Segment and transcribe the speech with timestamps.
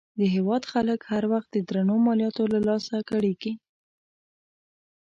[0.19, 3.53] د هېواد خلک هر وخت د درنو مالیاتو له لاسه کړېږي.